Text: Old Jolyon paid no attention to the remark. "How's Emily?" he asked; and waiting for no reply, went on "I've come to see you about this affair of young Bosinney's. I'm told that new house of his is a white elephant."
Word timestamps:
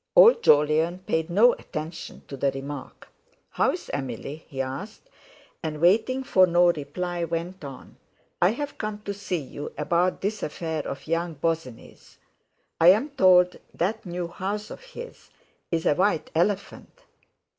Old 0.15 0.41
Jolyon 0.41 0.97
paid 1.05 1.29
no 1.29 1.53
attention 1.53 2.23
to 2.27 2.35
the 2.35 2.49
remark. 2.49 3.09
"How's 3.51 3.87
Emily?" 3.91 4.45
he 4.47 4.59
asked; 4.59 5.07
and 5.61 5.79
waiting 5.79 6.23
for 6.23 6.47
no 6.47 6.71
reply, 6.71 7.23
went 7.23 7.63
on 7.63 7.97
"I've 8.41 8.79
come 8.79 9.03
to 9.05 9.13
see 9.13 9.37
you 9.37 9.71
about 9.77 10.21
this 10.21 10.41
affair 10.41 10.87
of 10.87 11.05
young 11.05 11.35
Bosinney's. 11.35 12.17
I'm 12.79 13.11
told 13.11 13.57
that 13.75 14.03
new 14.03 14.27
house 14.27 14.71
of 14.71 14.81
his 14.81 15.29
is 15.69 15.85
a 15.85 15.93
white 15.93 16.31
elephant." 16.33 16.89